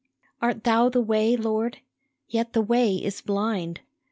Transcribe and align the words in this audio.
Art 0.41 0.63
Thou 0.63 0.89
the 0.89 0.99
way, 0.99 1.37
Lord? 1.37 1.77
Yet 2.27 2.53
the 2.53 2.61
way 2.63 2.95
is 2.95 3.21
blind 3.21 3.81